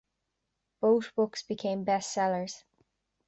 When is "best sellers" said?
1.83-2.63